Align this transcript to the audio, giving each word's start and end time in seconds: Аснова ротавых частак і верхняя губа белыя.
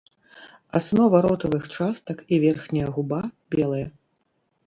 Аснова 0.79 1.17
ротавых 1.25 1.67
частак 1.75 2.17
і 2.35 2.41
верхняя 2.45 2.87
губа 2.95 3.19
белыя. 3.57 3.87